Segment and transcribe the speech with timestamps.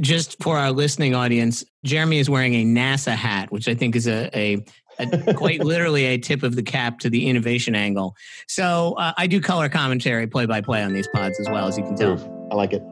[0.00, 4.06] Just for our listening audience, Jeremy is wearing a NASA hat, which I think is
[4.06, 4.64] a, a,
[5.00, 8.14] a quite literally a tip of the cap to the innovation angle.
[8.46, 11.76] So uh, I do color commentary play by play on these pods as well, as
[11.76, 12.12] you can tell.
[12.52, 12.82] I like it.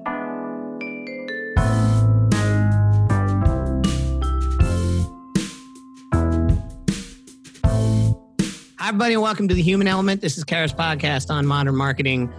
[8.79, 10.21] Hi, everybody, and welcome to the Human Element.
[10.21, 12.33] This is Carat's podcast on modern marketing.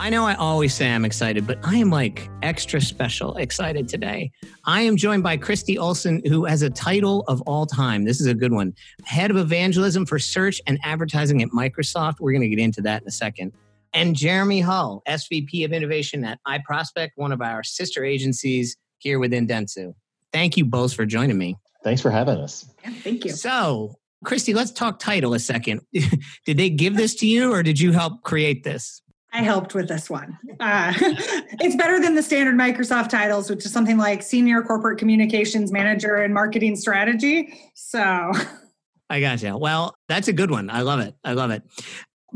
[0.00, 4.30] I know I always say I'm excited, but I am like extra special excited today.
[4.64, 8.04] I am joined by Christi Olson, who has a title of all time.
[8.04, 12.20] This is a good one Head of Evangelism for Search and Advertising at Microsoft.
[12.20, 13.52] We're going to get into that in a second.
[13.92, 19.48] And Jeremy Hull, SVP of Innovation at iProspect, one of our sister agencies here within
[19.48, 19.94] Dentsu.
[20.32, 21.56] Thank you both for joining me.
[21.82, 22.72] Thanks for having us.
[22.84, 23.32] Yeah, thank you.
[23.32, 25.80] So, Christy, let's talk title a second.
[25.92, 29.02] did they give this to you or did you help create this?
[29.32, 30.38] I helped with this one.
[30.58, 30.92] Uh,
[31.60, 36.16] it's better than the standard Microsoft titles, which is something like Senior Corporate Communications Manager
[36.16, 37.54] and Marketing Strategy.
[37.74, 38.32] So
[39.10, 39.56] I gotcha.
[39.56, 40.70] Well, that's a good one.
[40.70, 41.14] I love it.
[41.24, 41.62] I love it.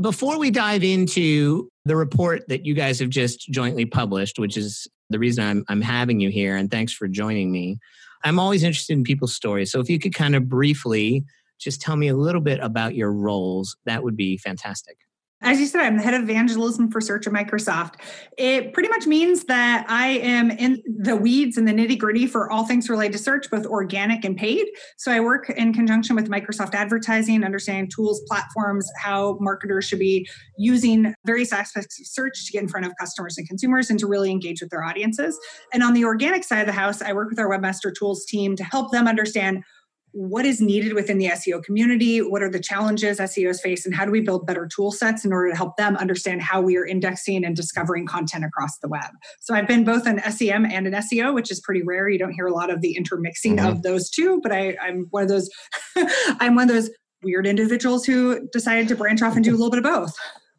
[0.00, 4.86] Before we dive into the report that you guys have just jointly published, which is
[5.10, 7.78] the reason I'm, I'm having you here, and thanks for joining me,
[8.24, 9.70] I'm always interested in people's stories.
[9.70, 11.24] So if you could kind of briefly
[11.58, 14.96] just tell me a little bit about your roles, that would be fantastic.
[15.44, 17.94] As you said, I'm the head of evangelism for search at Microsoft.
[18.38, 22.50] It pretty much means that I am in the weeds and the nitty gritty for
[22.50, 24.68] all things related to search, both organic and paid.
[24.98, 30.28] So I work in conjunction with Microsoft advertising, understanding tools, platforms, how marketers should be
[30.56, 34.06] using various aspects of search to get in front of customers and consumers and to
[34.06, 35.36] really engage with their audiences.
[35.72, 38.54] And on the organic side of the house, I work with our Webmaster Tools team
[38.54, 39.64] to help them understand
[40.12, 44.04] what is needed within the SEO community, what are the challenges SEOs face, and how
[44.04, 46.86] do we build better tool sets in order to help them understand how we are
[46.86, 49.10] indexing and discovering content across the web.
[49.40, 52.08] So I've been both an SEM and an SEO, which is pretty rare.
[52.08, 53.66] You don't hear a lot of the intermixing mm-hmm.
[53.66, 55.48] of those two, but I, I'm one of those
[55.96, 56.90] I'm one of those
[57.22, 60.14] weird individuals who decided to branch off and do a little bit of both.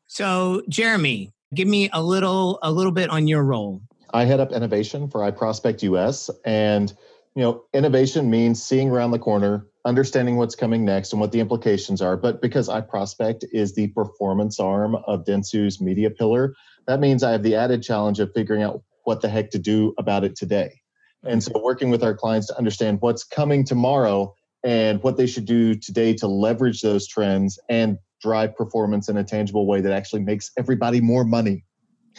[0.08, 3.82] So Jeremy, give me a little a little bit on your role.
[4.14, 6.94] I head up innovation for iProspect US and
[7.36, 11.40] you know, innovation means seeing around the corner, understanding what's coming next and what the
[11.40, 12.16] implications are.
[12.16, 16.54] But because iProspect is the performance arm of Dentsu's media pillar,
[16.88, 19.94] that means I have the added challenge of figuring out what the heck to do
[19.98, 20.80] about it today.
[21.24, 25.46] And so working with our clients to understand what's coming tomorrow and what they should
[25.46, 30.22] do today to leverage those trends and drive performance in a tangible way that actually
[30.22, 31.64] makes everybody more money.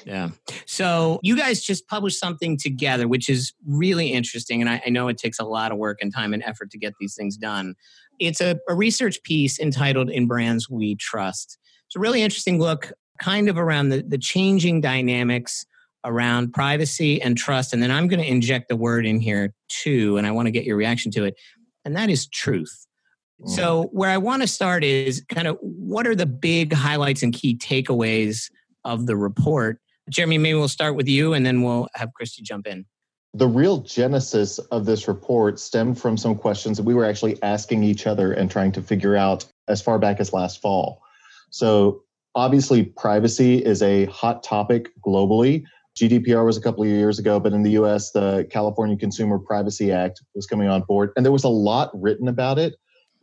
[0.05, 0.31] Yeah.
[0.66, 4.60] So you guys just published something together, which is really interesting.
[4.60, 6.78] And I, I, know it takes a lot of work and time and effort to
[6.78, 7.75] get these things done.
[8.19, 11.59] It's a, a research piece entitled In Brands We Trust.
[11.87, 15.65] It's a really interesting look, kind of around the, the changing dynamics
[16.05, 17.72] around privacy and trust.
[17.72, 20.53] And then I'm going to inject the word in here too, and I want to
[20.53, 21.34] get your reaction to it.
[21.84, 22.87] And that is truth.
[23.47, 23.88] So, mm.
[23.93, 27.56] where I want to start is kind of what are the big highlights and key
[27.56, 28.50] takeaways
[28.84, 32.66] of the report Jeremy, maybe we'll start with you and then we'll have Christi jump
[32.66, 32.84] in.
[33.32, 37.82] The real genesis of this report stemmed from some questions that we were actually asking
[37.82, 41.03] each other and trying to figure out as far back as last fall.
[41.50, 42.03] So,
[42.34, 45.64] obviously, privacy is a hot topic globally.
[45.97, 49.93] GDPR was a couple of years ago, but in the US, the California Consumer Privacy
[49.93, 52.75] Act was coming on board, and there was a lot written about it,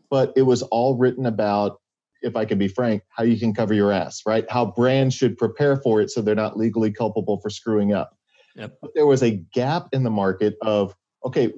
[0.09, 1.80] but it was all written about
[2.21, 4.49] if I can be frank, how you can cover your ass, right?
[4.49, 8.17] How brands should prepare for it so they're not legally culpable for screwing up.
[8.55, 8.77] Yep.
[8.81, 10.95] But there was a gap in the market of,
[11.25, 11.51] okay,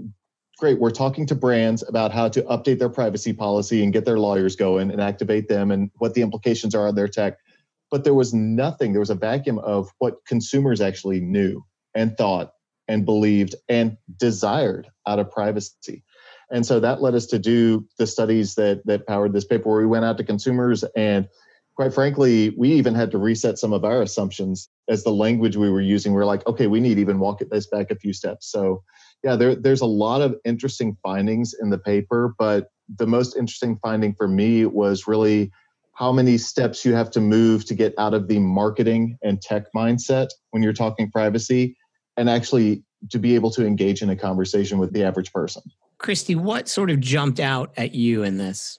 [0.57, 4.19] great, we're talking to brands about how to update their privacy policy and get their
[4.19, 7.37] lawyers going and activate them and what the implications are on their tech.
[7.91, 11.63] But there was nothing, there was a vacuum of what consumers actually knew
[11.95, 12.53] and thought
[12.87, 16.03] and believed and desired out of privacy.
[16.53, 19.79] And so that led us to do the studies that that powered this paper where
[19.79, 21.27] we went out to consumers and
[21.75, 25.69] quite frankly, we even had to reset some of our assumptions as the language we
[25.69, 26.13] were using.
[26.13, 28.51] We are like, okay, we need even walk this back a few steps.
[28.51, 28.83] So
[29.23, 32.67] yeah, there, there's a lot of interesting findings in the paper, but
[32.97, 35.51] the most interesting finding for me was really
[35.93, 39.65] how many steps you have to move to get out of the marketing and tech
[39.75, 41.77] mindset when you're talking privacy
[42.17, 45.61] and actually to be able to engage in a conversation with the average person.
[46.03, 48.77] Christi, what sort of jumped out at you in this?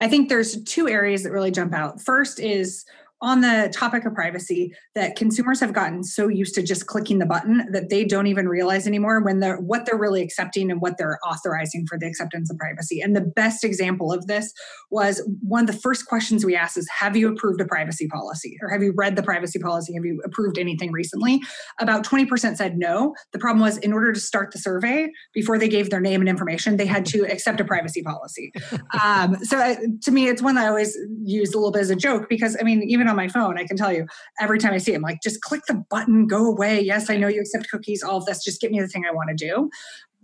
[0.00, 2.00] I think there's two areas that really jump out.
[2.00, 2.84] First is
[3.20, 7.26] on the topic of privacy that consumers have gotten so used to just clicking the
[7.26, 10.96] button that they don't even realize anymore when they're what they're really accepting and what
[10.98, 13.00] they're authorizing for the acceptance of privacy.
[13.00, 14.52] And the best example of this
[14.90, 18.56] was one of the first questions we asked is have you approved a privacy policy
[18.62, 19.94] or have you read the privacy policy?
[19.94, 21.42] Have you approved anything recently?
[21.80, 23.14] About 20% said no.
[23.32, 26.28] The problem was in order to start the survey before they gave their name and
[26.28, 28.52] information, they had to accept a privacy policy.
[28.98, 31.90] Um, so uh, to me, it's one that I always use a little bit as
[31.90, 34.06] a joke because I mean, even on my phone, I can tell you
[34.40, 36.80] every time I see it, I'm like, just click the button, go away.
[36.80, 38.44] Yes, I know you accept cookies, all of this.
[38.44, 39.70] Just get me the thing I want to do.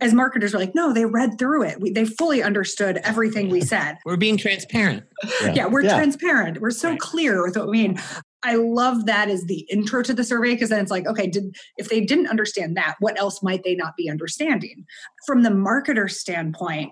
[0.01, 1.79] As marketers, we're like, no, they read through it.
[1.79, 3.95] We, they fully understood everything we said.
[4.05, 5.05] We're being transparent.
[5.41, 5.95] Yeah, yeah we're yeah.
[5.95, 6.59] transparent.
[6.59, 6.99] We're so right.
[6.99, 7.99] clear with what we mean.
[8.43, 11.55] I love that as the intro to the survey because then it's like, okay, did
[11.77, 14.85] if they didn't understand that, what else might they not be understanding?
[15.25, 16.91] From the marketer standpoint,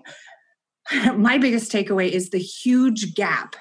[1.14, 3.54] my biggest takeaway is the huge gap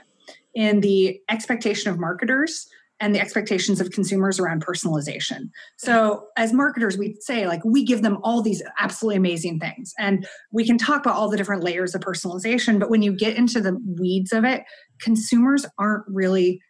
[0.53, 2.67] in the expectation of marketers
[2.99, 5.49] and the expectations of consumers around personalization.
[5.77, 9.93] So, as marketers, we say, like, we give them all these absolutely amazing things.
[9.97, 13.35] And we can talk about all the different layers of personalization, but when you get
[13.35, 14.63] into the weeds of it,
[15.01, 16.61] consumers aren't really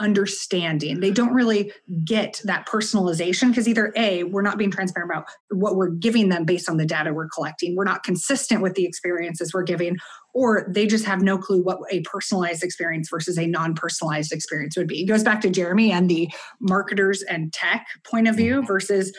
[0.00, 1.00] understanding.
[1.00, 1.72] They don't really
[2.04, 6.44] get that personalization because either A, we're not being transparent about what we're giving them
[6.44, 9.96] based on the data we're collecting, we're not consistent with the experiences we're giving,
[10.34, 14.76] or they just have no clue what a personalized experience versus a non personalized experience
[14.76, 15.02] would be.
[15.02, 16.30] It goes back to Jeremy and the
[16.60, 18.66] marketers and tech point of view mm-hmm.
[18.66, 19.16] versus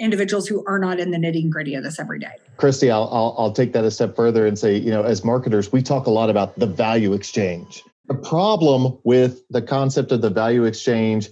[0.00, 2.32] individuals who are not in the nitty gritty of this every day.
[2.56, 5.70] Christi, I'll, I'll, I'll take that a step further and say, you know, as marketers,
[5.70, 10.30] we talk a lot about the value exchange the problem with the concept of the
[10.30, 11.28] value exchange,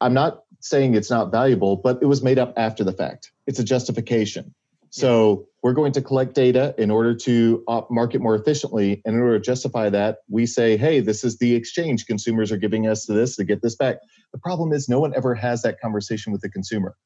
[0.00, 3.32] I'm not saying it's not valuable, but it was made up after the fact.
[3.46, 4.54] It's a justification.
[4.90, 9.02] So we're going to collect data in order to market more efficiently.
[9.04, 12.56] And in order to justify that, we say, hey, this is the exchange consumers are
[12.56, 13.96] giving us to this to get this back.
[14.32, 16.96] The problem is no one ever has that conversation with the consumer.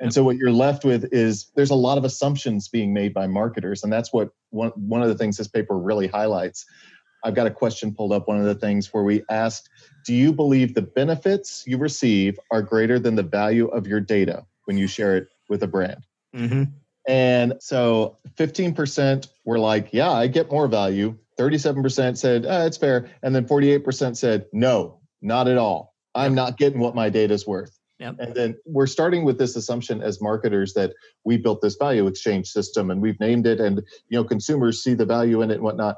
[0.00, 3.28] And so what you're left with is there's a lot of assumptions being made by
[3.28, 3.82] marketers.
[3.82, 6.66] And that's what one, one of the things this paper really highlights.
[7.26, 9.68] I've got a question pulled up, one of the things where we asked,
[10.04, 14.46] do you believe the benefits you receive are greater than the value of your data
[14.66, 16.06] when you share it with a brand?
[16.36, 16.64] Mm-hmm.
[17.08, 21.18] And so 15% were like, yeah, I get more value.
[21.36, 23.10] 37% said, oh, it's fair.
[23.24, 25.94] And then 48% said, no, not at all.
[26.14, 27.76] I'm not getting what my data is worth.
[27.98, 28.16] Yep.
[28.20, 30.92] And then we're starting with this assumption as marketers that
[31.24, 34.92] we built this value exchange system and we've named it and you know consumers see
[34.92, 35.96] the value in it and whatnot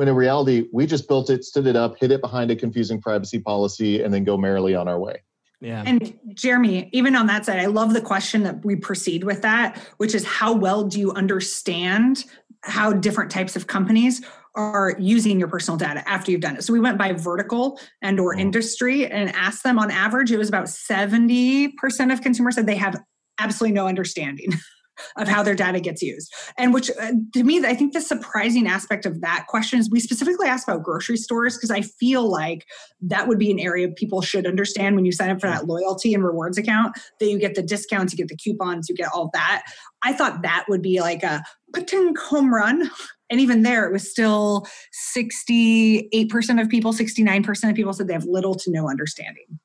[0.00, 2.98] when in reality we just built it stood it up hid it behind a confusing
[2.98, 5.22] privacy policy and then go merrily on our way
[5.62, 5.82] yeah.
[5.84, 9.76] And Jeremy, even on that side, I love the question that we proceed with that,
[9.98, 12.24] which is how well do you understand
[12.62, 14.24] how different types of companies
[14.54, 16.64] are using your personal data after you've done it.
[16.64, 18.40] So we went by vertical and or mm.
[18.40, 21.74] industry and asked them on average, it was about 70%
[22.10, 22.98] of consumers said they have
[23.38, 24.54] absolutely no understanding
[25.16, 26.32] of how their data gets used.
[26.56, 30.00] And which uh, to me, I think the surprising aspect of that question is we
[30.00, 32.66] specifically asked about grocery stores because I feel like
[33.02, 36.14] that would be an area people should understand when you sign up for that loyalty
[36.14, 39.30] and rewards account that you get the discounts, you get the coupons, you get all
[39.32, 39.62] that.
[40.02, 41.42] I thought that would be like a
[41.72, 42.90] putting home run.
[43.30, 44.66] And even there, it was still
[45.14, 49.60] 68% of people, 69% of people said they have little to no understanding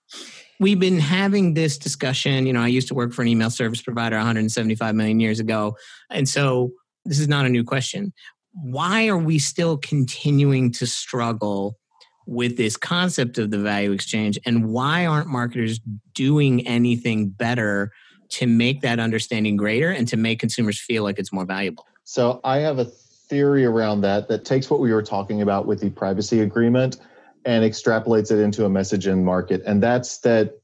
[0.59, 2.45] we've been having this discussion.
[2.45, 5.77] You know, I used to work for an email service provider 175 million years ago.
[6.09, 6.71] And so
[7.05, 8.13] this is not a new question.
[8.53, 11.77] Why are we still continuing to struggle
[12.25, 14.39] with this concept of the value exchange?
[14.45, 15.79] And why aren't marketers
[16.13, 17.91] doing anything better
[18.29, 21.85] to make that understanding greater and to make consumers feel like it's more valuable?
[22.05, 25.81] So I have a theory around that that takes what we were talking about with
[25.81, 26.97] the privacy agreement
[27.45, 29.61] and extrapolates it into a message in market.
[29.65, 30.59] And that's that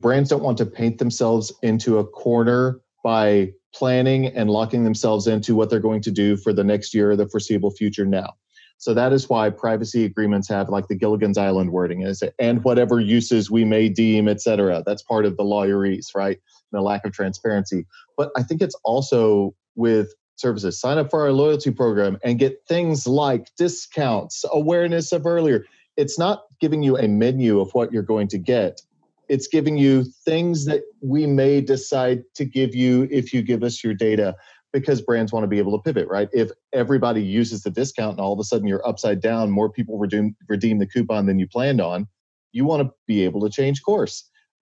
[0.00, 5.54] brands don't want to paint themselves into a corner by planning and locking themselves into
[5.54, 8.34] what they're going to do for the next year or the foreseeable future now.
[8.78, 13.00] So that is why privacy agreements have like the Gilligan's Island wording is and whatever
[13.00, 14.84] uses we may deem, et cetera.
[14.86, 16.38] That's part of the lawyerese, right?
[16.72, 17.86] And The lack of transparency.
[18.16, 20.80] But I think it's also with services.
[20.80, 25.64] Sign up for our loyalty program and get things like discounts, awareness of earlier
[25.98, 28.80] it's not giving you a menu of what you're going to get.
[29.28, 33.82] It's giving you things that we may decide to give you if you give us
[33.82, 34.36] your data
[34.72, 36.28] because brands want to be able to pivot, right?
[36.32, 39.98] If everybody uses the discount and all of a sudden you're upside down, more people
[39.98, 42.06] redeem, redeem the coupon than you planned on,
[42.52, 44.30] you want to be able to change course.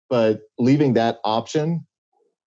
[0.09, 1.85] But leaving that option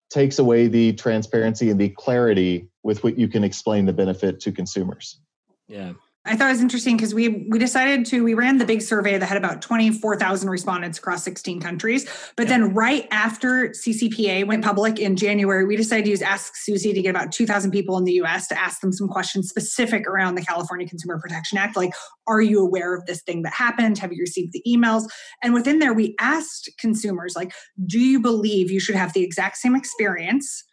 [0.10, 4.54] takes away the transparency and the clarity with what you can explain the benefit to
[4.54, 5.20] consumers.
[5.68, 5.94] Yeah.
[6.26, 9.18] I thought it was interesting because we we decided to we ran the big survey
[9.18, 12.10] that had about 24,000 respondents across 16 countries.
[12.36, 12.58] But yeah.
[12.58, 17.02] then right after CCPA went public in January, we decided to use Ask Suzy to
[17.02, 20.44] get about 2,000 people in the US to ask them some questions specific around the
[20.44, 21.94] California Consumer Protection Act like
[22.28, 23.98] are you aware of this thing that happened?
[23.98, 25.08] Have you received the emails?
[25.42, 27.54] And within there we asked consumers like
[27.86, 30.66] do you believe you should have the exact same experience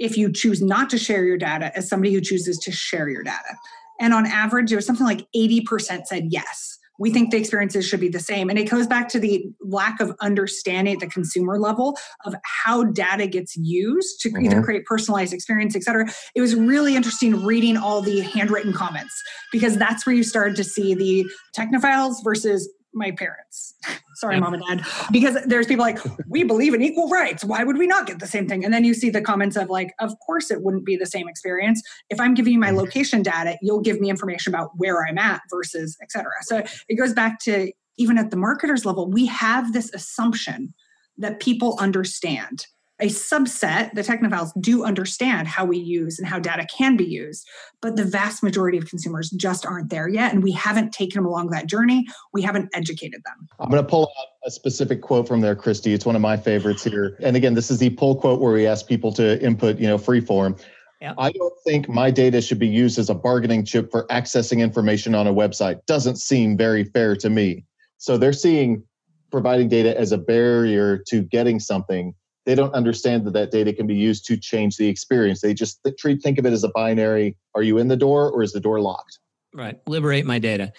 [0.00, 3.22] if you choose not to share your data as somebody who chooses to share your
[3.22, 3.54] data?
[4.00, 6.78] And on average, it was something like 80% said yes.
[6.98, 8.48] We think the experiences should be the same.
[8.48, 12.84] And it goes back to the lack of understanding at the consumer level of how
[12.84, 14.44] data gets used to mm-hmm.
[14.44, 16.08] either create personalized experience, et cetera.
[16.36, 19.12] It was really interesting reading all the handwritten comments
[19.50, 23.74] because that's where you started to see the technophiles versus my parents.
[24.14, 24.86] Sorry, mom and dad.
[25.10, 25.98] Because there's people like,
[26.28, 27.44] we believe in equal rights.
[27.44, 28.64] Why would we not get the same thing?
[28.64, 31.28] And then you see the comments of like, of course it wouldn't be the same
[31.28, 31.82] experience.
[32.10, 35.42] If I'm giving you my location data, you'll give me information about where I'm at
[35.50, 36.32] versus et cetera.
[36.42, 40.74] So it goes back to even at the marketer's level, we have this assumption
[41.18, 42.66] that people understand
[43.04, 47.46] a subset, the technophiles, do understand how we use and how data can be used,
[47.82, 50.32] but the vast majority of consumers just aren't there yet.
[50.32, 52.06] And we haven't taken them along that journey.
[52.32, 53.46] We haven't educated them.
[53.60, 55.92] I'm going to pull out a specific quote from there, Christi.
[55.92, 57.18] It's one of my favorites here.
[57.20, 59.98] And again, this is the pull quote where we ask people to input, you know,
[59.98, 60.56] free form.
[61.02, 61.16] Yep.
[61.18, 65.14] I don't think my data should be used as a bargaining chip for accessing information
[65.14, 65.84] on a website.
[65.84, 67.66] Doesn't seem very fair to me.
[67.98, 68.82] So they're seeing
[69.30, 72.14] providing data as a barrier to getting something
[72.46, 75.40] they don't understand that that data can be used to change the experience.
[75.40, 78.42] They just treat think of it as a binary: are you in the door or
[78.42, 79.18] is the door locked?
[79.54, 79.80] Right.
[79.86, 80.72] Liberate my data.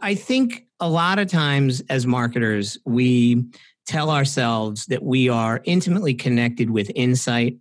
[0.00, 3.44] I think a lot of times as marketers, we
[3.86, 7.56] tell ourselves that we are intimately connected with insight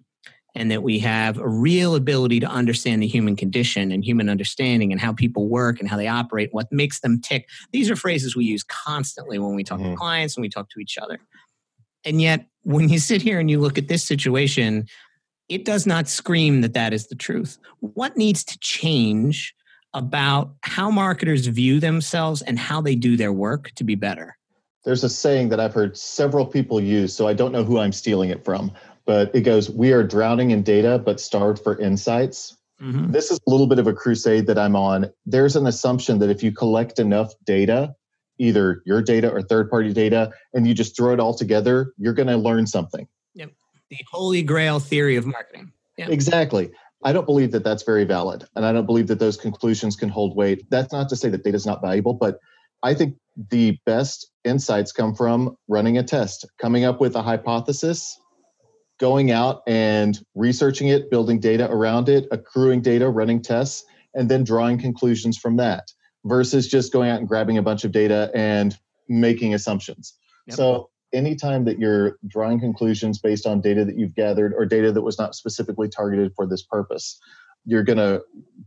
[0.53, 4.91] and that we have a real ability to understand the human condition and human understanding
[4.91, 7.47] and how people work and how they operate, what makes them tick.
[7.71, 9.91] These are phrases we use constantly when we talk mm-hmm.
[9.91, 11.19] to clients and we talk to each other.
[12.05, 14.87] And yet, when you sit here and you look at this situation,
[15.49, 17.57] it does not scream that that is the truth.
[17.79, 19.55] What needs to change
[19.93, 24.37] about how marketers view themselves and how they do their work to be better?
[24.83, 27.91] There's a saying that I've heard several people use, so I don't know who I'm
[27.91, 28.71] stealing it from,
[29.05, 32.57] but it goes, We are drowning in data, but starved for insights.
[32.81, 33.11] Mm-hmm.
[33.11, 35.11] This is a little bit of a crusade that I'm on.
[35.25, 37.95] There's an assumption that if you collect enough data,
[38.39, 42.13] either your data or third party data and you just throw it all together, you're
[42.13, 43.07] going to learn something.
[43.35, 43.51] Yep.
[43.89, 45.71] The holy grail theory of marketing.
[45.97, 46.09] Yep.
[46.09, 46.71] Exactly.
[47.03, 48.45] I don't believe that that's very valid.
[48.55, 50.69] And I don't believe that those conclusions can hold weight.
[50.69, 52.39] That's not to say that data is not valuable, but
[52.83, 53.15] I think
[53.49, 58.19] the best insights come from running a test, coming up with a hypothesis,
[58.99, 63.83] going out and researching it, building data around it, accruing data, running tests,
[64.15, 65.91] and then drawing conclusions from that
[66.25, 70.13] versus just going out and grabbing a bunch of data and making assumptions.
[70.47, 70.57] Yep.
[70.57, 75.01] So anytime that you're drawing conclusions based on data that you've gathered or data that
[75.01, 77.19] was not specifically targeted for this purpose,
[77.65, 78.21] you're going to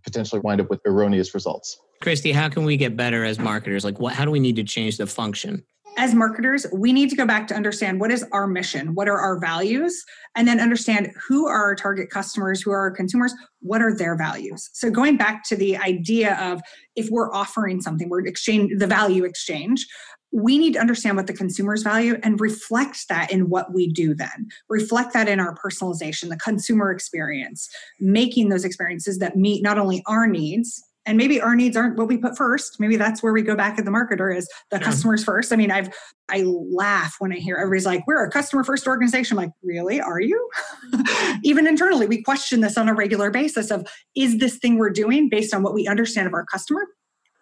[0.05, 1.79] potentially wind up with erroneous results.
[2.03, 3.85] Christi, how can we get better as marketers?
[3.85, 5.65] Like what how do we need to change the function?
[5.97, 9.19] As marketers, we need to go back to understand what is our mission, what are
[9.19, 10.05] our values,
[10.35, 14.17] and then understand who are our target customers, who are our consumers, what are their
[14.17, 14.71] values.
[14.73, 16.61] So going back to the idea of
[16.97, 19.87] if we're offering something, we're exchange the value exchange.
[20.33, 24.15] We need to understand what the consumers value and reflect that in what we do
[24.15, 24.49] then.
[24.69, 27.69] Reflect that in our personalization, the consumer experience,
[27.99, 32.09] making those experiences that meet not only our needs, and maybe our needs aren't what
[32.09, 32.79] we put first.
[32.79, 34.85] Maybe that's where we go back at the marketer is the yeah.
[34.85, 35.53] customers first.
[35.53, 35.89] I mean i've
[36.29, 39.39] i laugh when i hear everybody's like we're a customer first organization.
[39.39, 40.01] I'm like really?
[40.01, 40.51] Are you?
[41.43, 45.29] Even internally we question this on a regular basis of is this thing we're doing
[45.29, 46.87] based on what we understand of our customer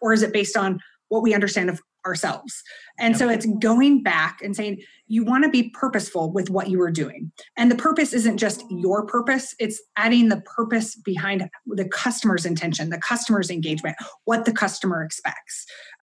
[0.00, 2.62] or is it based on what we understand of ourselves.
[2.99, 6.81] And so it's going back and saying, you want to be purposeful with what you
[6.81, 7.31] are doing.
[7.57, 12.91] And the purpose isn't just your purpose, it's adding the purpose behind the customer's intention,
[12.91, 15.67] the customer's engagement, what the customer expects.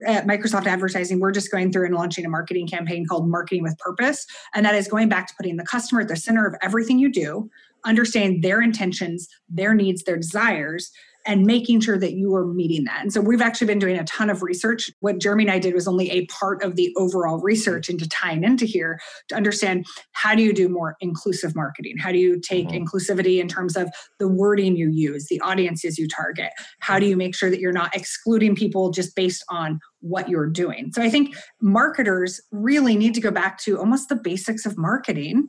[0.06, 3.78] At Microsoft Advertising, we're just going through and launching a marketing campaign called Marketing with
[3.78, 4.26] Purpose.
[4.54, 7.10] And that is going back to putting the customer at the center of everything you
[7.10, 7.48] do,
[7.86, 10.92] understand their intentions, their needs, their desires,
[11.26, 13.02] and making sure that you are meeting that.
[13.02, 14.90] And so we've actually been doing a ton of research.
[15.00, 18.44] What Jeremy and I did was only a part of the overall research into tying
[18.44, 21.96] into here to understand how do you do more inclusive marketing?
[21.98, 22.84] How do you take mm-hmm.
[22.84, 26.50] inclusivity in terms of the wording you use, the audiences you target?
[26.80, 30.48] How do you make sure that you're not excluding people just based on what you're
[30.48, 30.92] doing?
[30.92, 35.48] So I think marketers really need to go back to almost the basics of marketing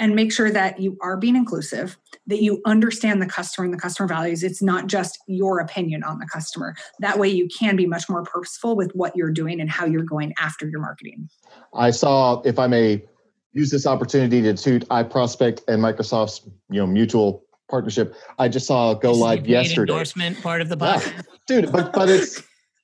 [0.00, 3.78] and make sure that you are being inclusive, that you understand the customer and the
[3.78, 4.42] customer values.
[4.42, 6.74] It's not just your opinion on the customer.
[6.98, 10.02] That way, you can be much more purposeful with what you're doing and how you're
[10.02, 11.28] going after your marketing.
[11.74, 13.04] I saw, if I may
[13.52, 18.14] use this opportunity to toot iProspect and Microsoft's you know mutual partnership.
[18.38, 19.92] I just saw go live yesterday.
[19.92, 21.22] Endorsement part of the podcast, yeah.
[21.46, 21.72] dude.
[21.72, 22.42] But but it's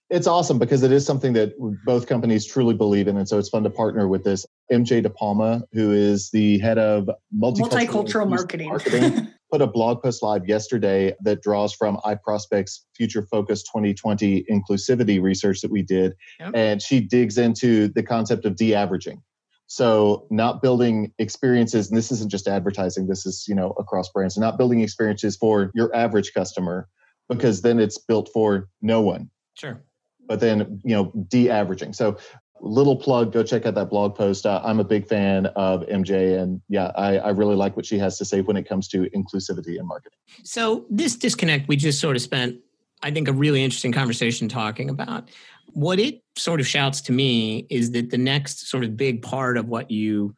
[0.09, 1.53] it's awesome because it is something that
[1.85, 4.47] both companies truly believe in, and so it's fun to partner with this.
[4.73, 10.23] MJ DePalma, who is the head of multicultural, multicultural marketing, marketing put a blog post
[10.23, 16.53] live yesterday that draws from iProspect's Future Focus 2020 inclusivity research that we did, yep.
[16.55, 19.23] and she digs into the concept of de-averaging.
[19.69, 24.39] So not building experiences, and this isn't just advertising, this is, you know, across brands,
[24.39, 26.89] not building experiences for your average customer
[27.29, 29.31] because then it's built for no one.
[29.55, 29.83] Sure.
[30.26, 31.92] But then, you know, de-averaging.
[31.92, 32.18] So
[32.61, 34.47] little plug, go check out that blog post.
[34.47, 37.99] Uh, I'm a big fan of MJ and yeah, I, I really like what she
[37.99, 40.18] has to say when it comes to inclusivity in marketing.
[40.42, 42.56] So this disconnect we just sort of spent,
[43.02, 45.28] I think, a really interesting conversation talking about
[45.73, 49.59] what it sort of shouts to me is that the next sort of big part
[49.59, 50.35] of what you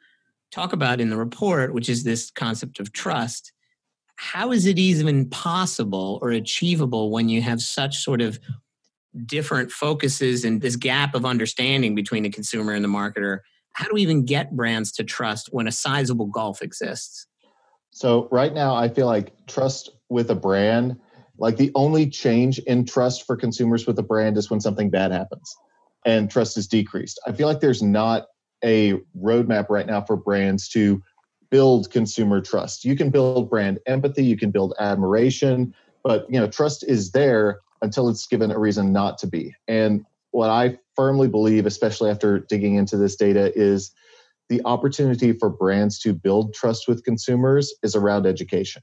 [0.50, 3.52] talk about in the report, which is this concept of trust,
[4.16, 8.40] how is it even possible or achievable when you have such sort of
[9.26, 13.40] different focuses and this gap of understanding between the consumer and the marketer?
[13.72, 17.26] How do we even get brands to trust when a sizable gulf exists?
[17.90, 20.98] So, right now, I feel like trust with a brand
[21.38, 25.12] like the only change in trust for consumers with a brand is when something bad
[25.12, 25.56] happens
[26.04, 27.20] and trust is decreased.
[27.26, 28.26] I feel like there's not
[28.64, 31.00] a roadmap right now for brands to
[31.50, 32.84] build consumer trust.
[32.84, 37.60] You can build brand empathy, you can build admiration, but you know, trust is there
[37.82, 39.54] until it's given a reason not to be.
[39.66, 43.92] And what I firmly believe, especially after digging into this data, is
[44.48, 48.82] the opportunity for brands to build trust with consumers is around education.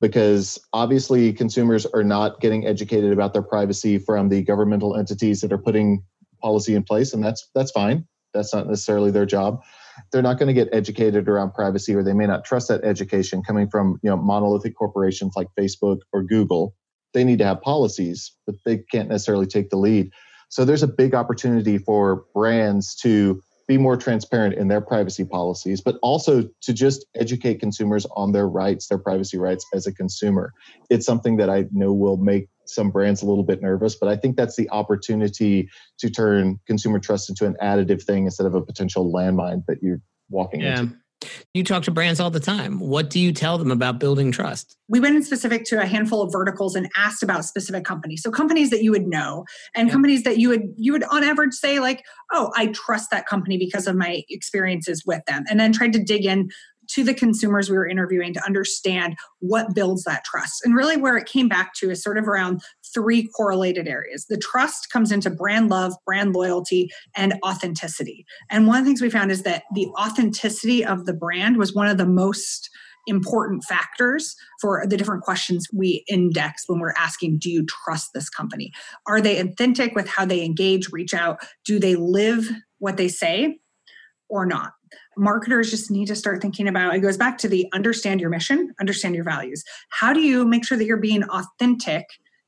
[0.00, 5.52] Because obviously consumers are not getting educated about their privacy from the governmental entities that
[5.52, 6.02] are putting
[6.40, 8.06] policy in place and that's that's fine.
[8.32, 9.62] That's not necessarily their job.
[10.10, 13.42] They're not going to get educated around privacy or they may not trust that education
[13.42, 16.74] coming from you know monolithic corporations like facebook or google
[17.14, 20.10] they need to have policies but they can't necessarily take the lead
[20.48, 23.40] so there's a big opportunity for brands to
[23.70, 28.48] be more transparent in their privacy policies, but also to just educate consumers on their
[28.48, 30.52] rights, their privacy rights as a consumer.
[30.90, 34.16] It's something that I know will make some brands a little bit nervous, but I
[34.16, 35.68] think that's the opportunity
[36.00, 40.00] to turn consumer trust into an additive thing instead of a potential landmine that you're
[40.30, 40.80] walking yeah.
[40.80, 40.96] into.
[41.52, 42.78] You talk to brands all the time.
[42.80, 44.76] What do you tell them about building trust?
[44.88, 48.22] We went in specific to a handful of verticals and asked about specific companies.
[48.22, 49.92] So companies that you would know and yeah.
[49.92, 53.58] companies that you would you would on average say like, "Oh, I trust that company
[53.58, 56.50] because of my experiences with them." And then tried to dig in
[56.94, 60.64] to the consumers we were interviewing to understand what builds that trust.
[60.64, 62.60] And really, where it came back to is sort of around
[62.92, 64.26] three correlated areas.
[64.28, 68.24] The trust comes into brand love, brand loyalty, and authenticity.
[68.50, 71.74] And one of the things we found is that the authenticity of the brand was
[71.74, 72.70] one of the most
[73.06, 78.28] important factors for the different questions we index when we're asking do you trust this
[78.28, 78.70] company
[79.06, 82.46] are they authentic with how they engage reach out do they live
[82.78, 83.58] what they say
[84.28, 84.72] or not
[85.20, 88.74] marketers just need to start thinking about it goes back to the understand your mission
[88.80, 89.62] understand your values.
[89.90, 92.06] How do you make sure that you're being authentic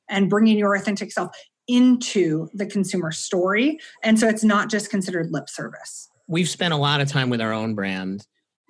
[0.08, 1.30] and bringing your authentic self
[1.68, 3.78] into the consumer story?
[4.02, 6.08] And so it's not just considered lip service.
[6.26, 8.26] We've spent a lot of time with our own brand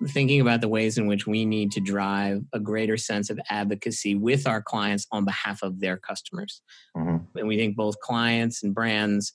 [0.07, 4.15] thinking about the ways in which we need to drive a greater sense of advocacy
[4.15, 6.61] with our clients on behalf of their customers.
[6.97, 7.37] Mm-hmm.
[7.37, 9.33] and we think both clients and brands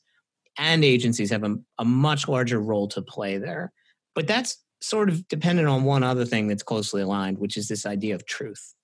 [0.59, 3.73] and agencies have a, a much larger role to play there
[4.19, 7.87] but that's sort of dependent on one other thing that's closely aligned, which is this
[7.87, 8.75] idea of truth.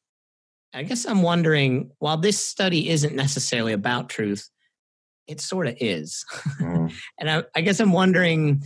[0.73, 4.49] I guess I'm wondering, while this study isn't necessarily about truth,
[5.27, 6.25] it sort of is.
[6.61, 6.93] Mm.
[7.19, 8.63] and I, I guess I'm wondering,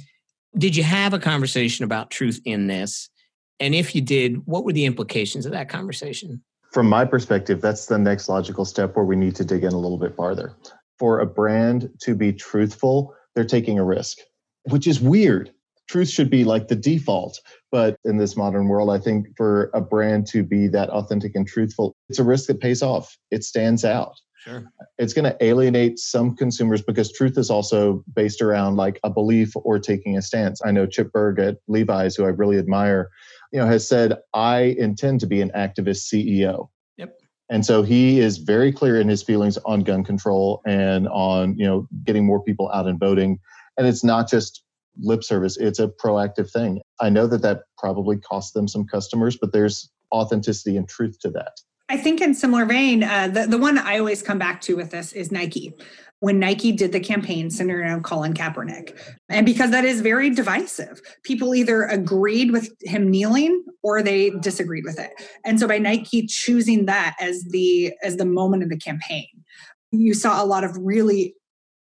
[0.58, 3.08] did you have a conversation about truth in this?
[3.58, 6.42] And if you did, what were the implications of that conversation?
[6.74, 9.78] From my perspective, that's the next logical step where we need to dig in a
[9.78, 10.54] little bit farther.
[10.98, 14.18] For a brand to be truthful, they're taking a risk,
[14.64, 15.50] which is weird
[15.88, 17.40] truth should be like the default.
[17.70, 21.46] But in this modern world, I think for a brand to be that authentic and
[21.46, 23.16] truthful, it's a risk that pays off.
[23.30, 24.14] It stands out.
[24.44, 24.64] Sure.
[24.98, 29.52] It's going to alienate some consumers because truth is also based around like a belief
[29.56, 30.60] or taking a stance.
[30.64, 33.10] I know Chip Bergh at Levi's, who I really admire,
[33.52, 36.68] you know, has said, I intend to be an activist CEO.
[36.98, 37.18] Yep.
[37.50, 41.66] And so he is very clear in his feelings on gun control and on, you
[41.66, 43.40] know, getting more people out and voting.
[43.76, 44.62] And it's not just
[45.00, 45.56] lip service.
[45.56, 46.80] It's a proactive thing.
[47.00, 51.30] I know that that probably cost them some customers, but there's authenticity and truth to
[51.30, 51.52] that.
[51.88, 54.90] I think in similar vein, uh, the, the one I always come back to with
[54.90, 55.72] this is Nike.
[56.20, 58.98] When Nike did the campaign centered around Colin Kaepernick.
[59.28, 64.84] And because that is very divisive, people either agreed with him kneeling or they disagreed
[64.84, 65.12] with it.
[65.44, 69.28] And so by Nike choosing that as the as the moment of the campaign,
[69.92, 71.34] you saw a lot of really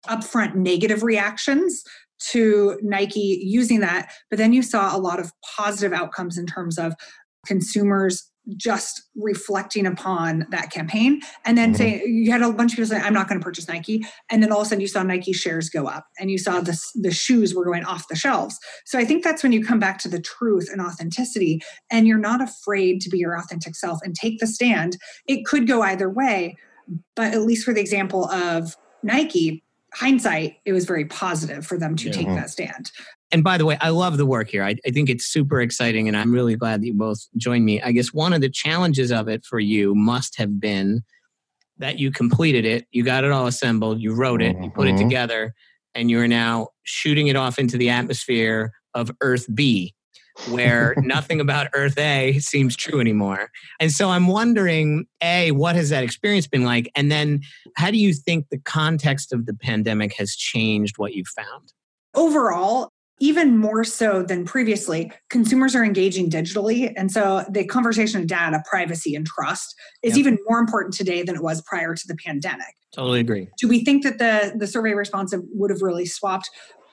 [0.08, 1.84] upfront negative reactions
[2.20, 4.12] to Nike using that.
[4.30, 6.94] But then you saw a lot of positive outcomes in terms of
[7.46, 11.78] consumers just reflecting upon that campaign and then mm-hmm.
[11.78, 14.42] saying you had a bunch of people saying i'm not going to purchase nike and
[14.42, 16.80] then all of a sudden you saw nike shares go up and you saw the,
[16.96, 19.98] the shoes were going off the shelves so i think that's when you come back
[19.98, 24.16] to the truth and authenticity and you're not afraid to be your authentic self and
[24.16, 26.56] take the stand it could go either way
[27.16, 29.62] but at least for the example of nike
[29.98, 32.12] hindsight, it was very positive for them to yeah.
[32.12, 32.92] take that stand.
[33.32, 34.64] And by the way, I love the work here.
[34.64, 37.82] I, I, think it's super exciting, and I'm really glad that you both joined me.
[37.82, 41.04] I guess one of the challenges of it for you must have been
[41.80, 44.92] that you completed it, you got it all assembled, you wrote it, you put it
[44.92, 45.10] mm-hmm.
[45.10, 45.54] together,
[45.94, 49.94] and you're now shooting it off into the atmosphere of Earth B
[50.50, 53.50] where nothing about Earth A seems true anymore.
[53.80, 56.92] And so I'm wondering, A, what has that experience been like?
[56.96, 57.42] And then
[57.76, 61.74] how do you think the context of the pandemic has changed what you've found?
[62.16, 66.94] Overall, even more so than previously, consumers are engaging digitally.
[66.96, 69.74] And so the conversation of data, privacy, and trust
[70.04, 70.20] is yep.
[70.20, 72.76] even more important today than it was prior to the pandemic.
[72.96, 73.50] Totally agree.
[73.60, 76.50] Do we think that the, the survey responsive would have really swapped?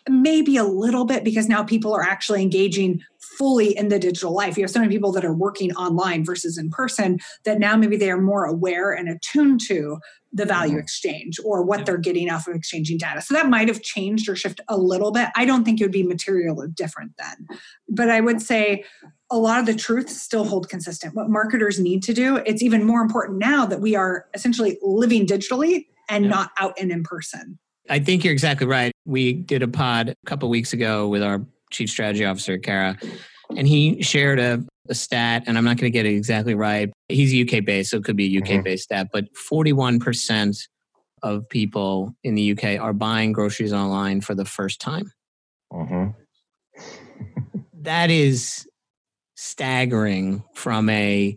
[0.09, 3.01] Maybe a little bit because now people are actually engaging
[3.39, 4.57] fully in the digital life.
[4.57, 7.97] You have so many people that are working online versus in person that now maybe
[7.97, 9.99] they are more aware and attuned to
[10.33, 10.81] the value mm-hmm.
[10.81, 13.23] exchange or what they're getting off of exchanging data.
[13.23, 15.29] So that might have changed or shifted a little bit.
[15.37, 17.59] I don't think it would be materially different then.
[17.89, 18.85] But I would say
[19.31, 21.15] a lot of the truths still hold consistent.
[21.15, 25.27] What marketers need to do, it's even more important now that we are essentially living
[25.27, 26.31] digitally and yeah.
[26.31, 27.59] not out and in person.
[27.89, 28.93] I think you're exactly right.
[29.05, 33.03] We did a pod a couple weeks ago with our chief strategy officer, Carat,
[33.57, 36.91] and he shared a, a stat, and I'm not going to get it exactly right.
[37.09, 38.63] He's UK based, so it could be a UK mm-hmm.
[38.63, 40.69] based stat, but 41%
[41.23, 45.11] of people in the UK are buying groceries online for the first time.
[45.73, 46.11] Mm-hmm.
[47.83, 48.69] that is
[49.37, 51.37] staggering from a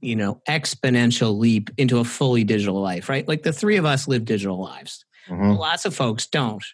[0.00, 4.08] you know exponential leap into a fully digital life right like the three of us
[4.08, 5.52] live digital lives mm-hmm.
[5.52, 6.64] lots of folks don't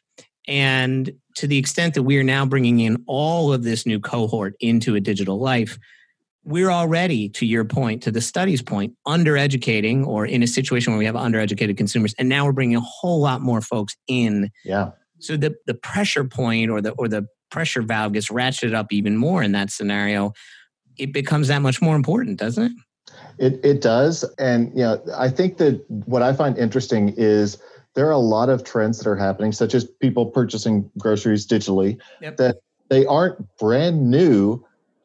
[0.49, 4.55] and to the extent that we are now bringing in all of this new cohort
[4.61, 5.79] into a digital life,
[6.45, 10.99] we're already, to your point, to the study's point, undereducating or in a situation where
[10.99, 12.14] we have undereducated consumers.
[12.19, 14.51] And now we're bringing a whole lot more folks in.
[14.64, 14.90] Yeah.
[15.19, 19.16] So the, the pressure point or the, or the pressure valve gets ratcheted up even
[19.16, 20.33] more in that scenario.
[20.97, 22.73] It becomes that much more important, doesn't it?
[23.38, 24.25] It, it does.
[24.38, 27.59] And, you know, I think that what I find interesting is–
[27.97, 31.99] there are a lot of trends that are happening, such as people purchasing groceries digitally,
[32.21, 32.37] yep.
[32.37, 32.59] that
[32.91, 34.65] they aren't brand new.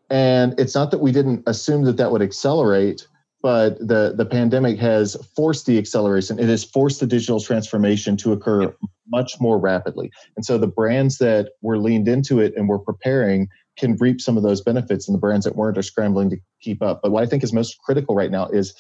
[0.09, 3.07] And it's not that we didn't assume that that would accelerate,
[3.41, 6.37] but the, the pandemic has forced the acceleration.
[6.37, 8.77] It has forced the digital transformation to occur yep.
[9.07, 10.11] much more rapidly.
[10.35, 14.35] And so the brands that were leaned into it and were preparing can reap some
[14.35, 16.99] of those benefits, and the brands that weren't are scrambling to keep up.
[17.01, 18.75] But what I think is most critical right now is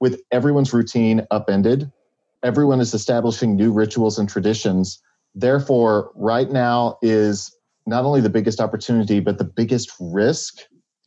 [0.00, 1.90] with everyone's routine upended,
[2.44, 5.02] everyone is establishing new rituals and traditions.
[5.34, 10.60] Therefore, right now is not only the biggest opportunity, but the biggest risk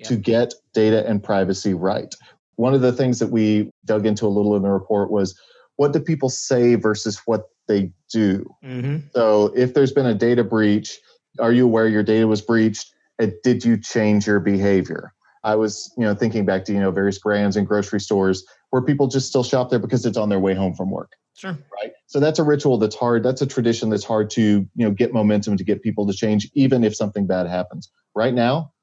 [0.03, 2.13] to get data and privacy right.
[2.55, 5.39] One of the things that we dug into a little in the report was
[5.77, 8.45] what do people say versus what they do?
[8.63, 9.07] Mm-hmm.
[9.13, 10.99] So, if there's been a data breach,
[11.39, 12.91] are you aware your data was breached?
[13.19, 15.13] And did you change your behavior?
[15.43, 18.81] I was, you know, thinking back to you know various brands and grocery stores where
[18.81, 21.11] people just still shop there because it's on their way home from work.
[21.37, 21.57] Sure.
[21.71, 21.91] Right.
[22.07, 23.21] So that's a ritual that's hard.
[23.21, 26.49] That's a tradition that's hard to, you know, get momentum to get people to change,
[26.55, 27.91] even if something bad happens.
[28.15, 28.73] Right now,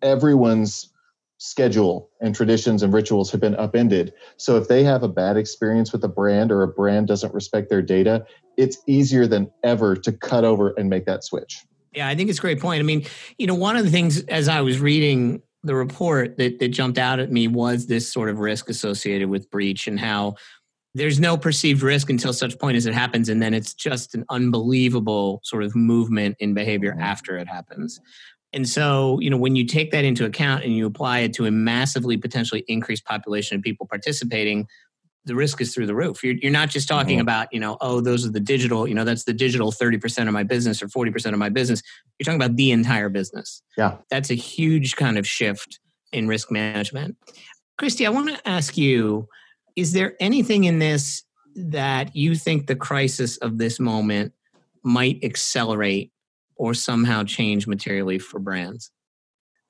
[0.00, 0.92] everyone's
[1.38, 4.12] schedule and traditions and rituals have been upended.
[4.36, 7.70] So if they have a bad experience with a brand or a brand doesn't respect
[7.70, 8.24] their data,
[8.56, 11.64] it's easier than ever to cut over and make that switch.
[11.92, 12.78] Yeah, I think it's a great point.
[12.78, 13.04] I mean,
[13.36, 16.98] you know, one of the things as I was reading the report that, that jumped
[16.98, 20.36] out at me was this sort of risk associated with breach and how
[20.94, 24.24] there's no perceived risk until such point as it happens and then it's just an
[24.30, 27.02] unbelievable sort of movement in behavior mm-hmm.
[27.02, 28.00] after it happens
[28.52, 31.46] and so you know when you take that into account and you apply it to
[31.46, 34.66] a massively potentially increased population of people participating
[35.26, 36.24] the risk is through the roof.
[36.24, 37.22] You're, you're not just talking mm-hmm.
[37.22, 40.32] about, you know, oh, those are the digital, you know, that's the digital 30% of
[40.32, 41.82] my business or 40% of my business.
[42.18, 43.62] You're talking about the entire business.
[43.76, 43.98] Yeah.
[44.08, 45.78] That's a huge kind of shift
[46.12, 47.16] in risk management.
[47.76, 49.28] Christi, I want to ask you
[49.76, 51.22] is there anything in this
[51.56, 54.32] that you think the crisis of this moment
[54.82, 56.12] might accelerate
[56.56, 58.90] or somehow change materially for brands?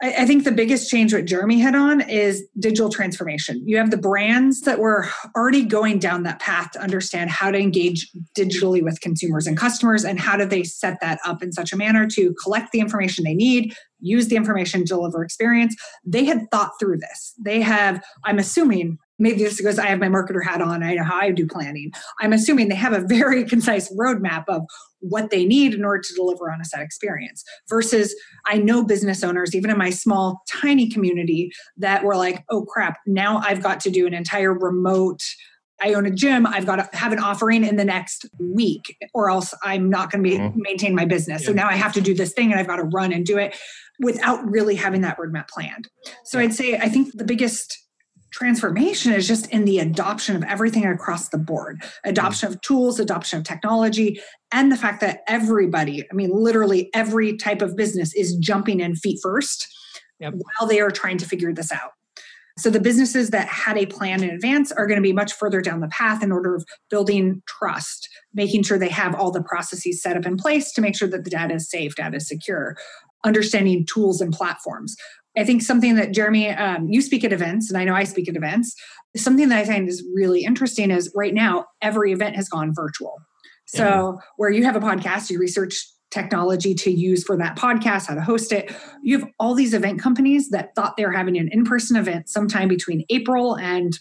[0.02, 3.62] I, think the biggest change what Jeremy hit on is digital transformation.
[3.66, 7.58] You have the brands that were already going down that path to understand how to
[7.58, 11.74] engage digitally with consumers and customers and how do they set that up in such
[11.74, 15.76] a manner to collect the information they need, use the information to deliver experience.
[16.02, 17.34] They had thought through this.
[17.38, 21.04] They have, I'm assuming, maybe this because I have my marketer hat on, I know
[21.04, 21.92] how I do planning.
[22.18, 24.62] I'm assuming they have a very concise roadmap of
[25.00, 28.14] what they need in order to deliver on a set experience versus
[28.46, 32.98] I know business owners, even in my small, tiny community, that were like, oh crap,
[33.06, 35.22] now I've got to do an entire remote.
[35.82, 36.46] I own a gym.
[36.46, 40.22] I've got to have an offering in the next week, or else I'm not going
[40.22, 40.60] to be mm-hmm.
[40.60, 41.42] maintain my business.
[41.42, 41.46] Yeah.
[41.46, 43.38] So now I have to do this thing, and I've got to run and do
[43.38, 43.56] it
[43.98, 45.88] without really having that roadmap planned.
[46.24, 47.78] So I'd say I think the biggest
[48.32, 51.82] transformation is just in the adoption of everything across the board.
[52.04, 54.20] Adoption of tools adoption of technology
[54.52, 58.94] and the fact that everybody i mean literally every type of business is jumping in
[58.96, 59.68] feet first
[60.20, 60.34] yep.
[60.34, 61.92] while they are trying to figure this out.
[62.58, 65.62] So the businesses that had a plan in advance are going to be much further
[65.62, 70.02] down the path in order of building trust making sure they have all the processes
[70.02, 72.76] set up in place to make sure that the data is safe data is secure
[73.24, 74.94] understanding tools and platforms
[75.36, 78.28] I think something that Jeremy, um, you speak at events, and I know I speak
[78.28, 78.74] at events.
[79.16, 83.16] Something that I find is really interesting is right now every event has gone virtual.
[83.66, 84.26] So yeah.
[84.36, 85.76] where you have a podcast, you research
[86.10, 88.74] technology to use for that podcast, how to host it.
[89.02, 92.68] You have all these event companies that thought they were having an in-person event sometime
[92.68, 93.96] between April and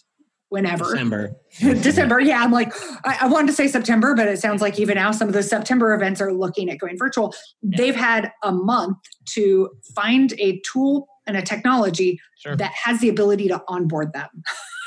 [0.49, 0.85] whenever.
[0.85, 1.35] December.
[1.59, 2.19] December.
[2.19, 2.43] Yeah.
[2.43, 2.73] I'm like,
[3.05, 5.47] I, I, wanted to say September, but it sounds like even now some of those
[5.47, 7.33] September events are looking at going virtual.
[7.61, 7.77] Yeah.
[7.77, 8.97] They've had a month
[9.33, 12.55] to find a tool and a technology sure.
[12.55, 14.27] that has the ability to onboard them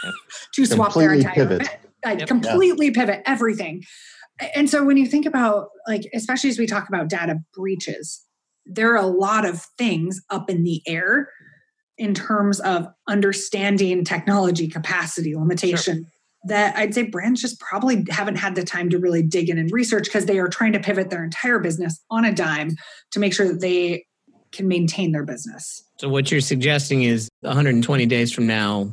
[0.04, 0.12] yep.
[0.54, 1.62] to swap completely their entire pivot.
[2.04, 2.28] Event, yep.
[2.28, 2.92] completely yeah.
[2.92, 3.82] pivot everything.
[4.54, 8.24] And so when you think about like, especially as we talk about data breaches,
[8.66, 11.30] there are a lot of things up in the air
[11.96, 16.02] in terms of understanding technology capacity limitation.
[16.02, 16.10] Sure
[16.44, 19.70] that I'd say brands just probably haven't had the time to really dig in and
[19.70, 22.70] research because they are trying to pivot their entire business on a dime
[23.12, 24.06] to make sure that they
[24.50, 25.82] can maintain their business.
[26.02, 28.92] So what you're suggesting is 120 days from now,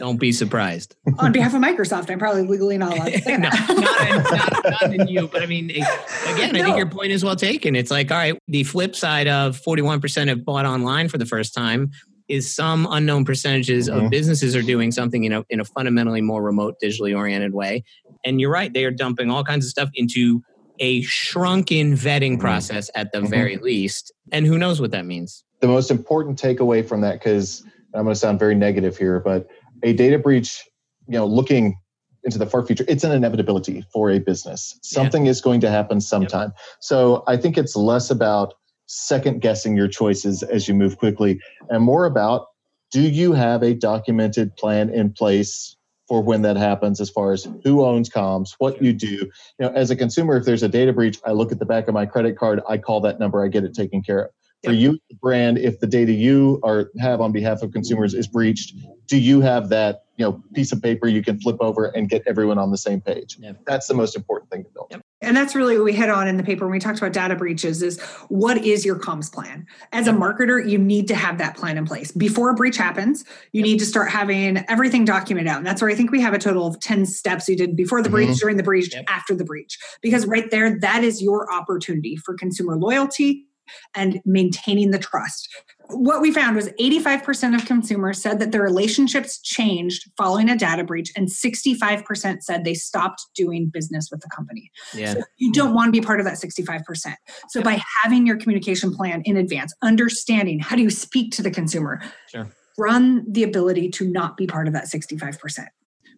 [0.00, 0.96] don't be surprised.
[1.20, 3.68] On behalf of Microsoft, I'm probably legally not allowed to say no, that.
[3.68, 5.84] not, not, not, in you, but I mean, again,
[6.52, 6.58] no.
[6.58, 7.76] I think your point is well taken.
[7.76, 11.54] It's like, all right, the flip side of 41% have bought online for the first
[11.54, 11.92] time
[12.26, 14.06] is some unknown percentages mm-hmm.
[14.06, 17.84] of businesses are doing something in a, in a fundamentally more remote, digitally oriented way.
[18.24, 20.42] And you're right, they are dumping all kinds of stuff into
[20.80, 22.40] a shrunken vetting mm-hmm.
[22.40, 23.28] process at the mm-hmm.
[23.28, 24.12] very least.
[24.32, 25.44] And who knows what that means?
[25.60, 27.62] The most important takeaway from that, because
[27.94, 29.48] I'm going to sound very negative here, but
[29.82, 30.62] a data breach,
[31.06, 31.78] you know, looking
[32.24, 34.78] into the far future, it's an inevitability for a business.
[34.82, 35.30] Something yeah.
[35.30, 36.48] is going to happen sometime.
[36.48, 36.58] Yep.
[36.80, 38.54] So I think it's less about
[38.86, 42.46] second guessing your choices as you move quickly and more about
[42.90, 45.76] do you have a documented plan in place
[46.08, 49.06] for when that happens as far as who owns comms, what you do.
[49.06, 51.86] You know, as a consumer, if there's a data breach, I look at the back
[51.86, 54.30] of my credit card, I call that number, I get it taken care of.
[54.64, 58.74] For you, brand, if the data you are have on behalf of consumers is breached,
[59.06, 62.22] do you have that you know piece of paper you can flip over and get
[62.26, 63.38] everyone on the same page?
[63.66, 64.88] That's the most important thing to build.
[64.90, 65.00] Yep.
[65.22, 67.36] And that's really what we hit on in the paper when we talked about data
[67.36, 69.66] breaches is what is your comms plan?
[69.92, 72.12] As a marketer, you need to have that plan in place.
[72.12, 75.58] Before a breach happens, you need to start having everything documented out.
[75.58, 78.02] And that's where I think we have a total of 10 steps you did before
[78.02, 78.38] the breach, mm-hmm.
[78.38, 79.04] during the breach, yep.
[79.08, 79.78] after the breach.
[80.00, 83.46] Because right there, that is your opportunity for consumer loyalty
[83.94, 85.48] and maintaining the trust
[85.92, 90.84] what we found was 85% of consumers said that their relationships changed following a data
[90.84, 94.70] breach, and 65% said they stopped doing business with the company.
[94.94, 95.14] Yeah.
[95.14, 97.14] So you don't want to be part of that 65%.
[97.48, 101.50] So by having your communication plan in advance, understanding how do you speak to the
[101.50, 102.48] consumer, sure.
[102.78, 105.66] run the ability to not be part of that 65%.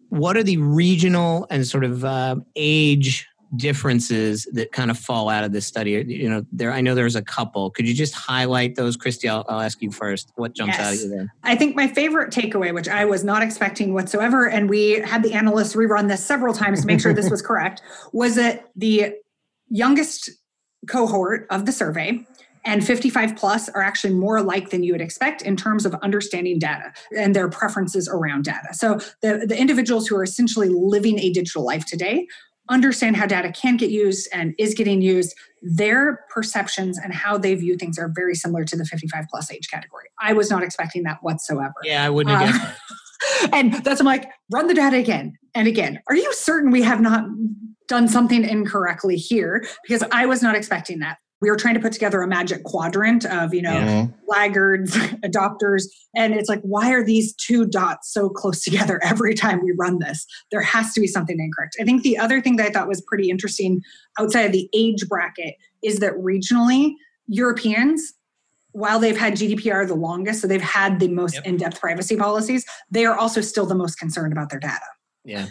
[0.09, 5.43] What are the regional and sort of uh, age differences that kind of fall out
[5.43, 5.91] of this study?
[5.91, 7.69] You know, there I know there's a couple.
[7.71, 9.29] Could you just highlight those, Christi?
[9.29, 10.31] I'll, I'll ask you first.
[10.35, 10.87] What jumps yes.
[10.87, 11.33] out at you there?
[11.43, 15.33] I think my favorite takeaway, which I was not expecting whatsoever, and we had the
[15.33, 19.15] analysts rerun this several times to make sure this was correct, was that the
[19.69, 20.29] youngest
[20.87, 22.25] cohort of the survey
[22.65, 26.59] and 55 plus are actually more alike than you would expect in terms of understanding
[26.59, 28.73] data and their preferences around data.
[28.73, 32.27] So the, the individuals who are essentially living a digital life today
[32.69, 37.55] understand how data can get used and is getting used their perceptions and how they
[37.55, 40.05] view things are very similar to the 55 plus age category.
[40.21, 41.73] I was not expecting that whatsoever.
[41.83, 42.77] Yeah i wouldn't have
[43.43, 45.99] uh, and that's i'm like run the data again and again.
[46.07, 47.25] Are you certain we have not
[47.87, 49.65] done something incorrectly here?
[49.87, 53.25] Because i was not expecting that we were trying to put together a magic quadrant
[53.25, 54.11] of you know mm-hmm.
[54.29, 55.83] laggards adopters
[56.15, 59.99] and it's like why are these two dots so close together every time we run
[59.99, 60.25] this?
[60.51, 61.75] There has to be something incorrect.
[61.81, 63.81] I think the other thing that i thought was pretty interesting
[64.17, 66.93] outside of the age bracket is that regionally
[67.27, 68.13] europeans
[68.71, 71.45] while they've had gdpr the longest so they've had the most yep.
[71.45, 74.85] in-depth privacy policies they are also still the most concerned about their data.
[75.25, 75.47] Yeah.